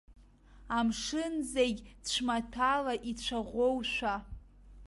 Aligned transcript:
Амшын 0.77 1.33
зегь 1.53 1.81
цәмаҭәала 2.07 2.93
ицәаӷәоушәа. 3.09 4.15